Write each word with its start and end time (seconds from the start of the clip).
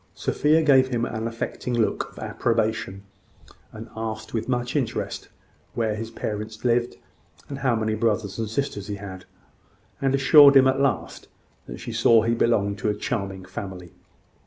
Sophia 0.15 0.63
gave 0.63 0.87
him 0.87 1.05
an 1.05 1.27
affecting 1.27 1.75
look 1.75 2.09
of 2.09 2.17
approbation, 2.17 3.03
and 3.71 3.87
asked 3.95 4.33
with 4.33 4.49
much 4.49 4.75
interest 4.75 5.29
where 5.75 5.93
his 5.93 6.09
parents 6.09 6.65
lived, 6.65 6.95
and 7.49 7.59
how 7.59 7.75
many 7.75 7.93
brothers 7.93 8.39
and 8.39 8.49
sisters 8.49 8.87
he 8.87 8.95
had; 8.95 9.25
and 10.01 10.15
assured 10.15 10.57
him, 10.57 10.65
at 10.67 10.81
last, 10.81 11.27
that 11.67 11.79
she 11.79 11.91
saw 11.91 12.23
he 12.23 12.33
belonged 12.33 12.79
to 12.79 12.89
a 12.89 12.95
charming 12.95 13.45
family. 13.45 13.93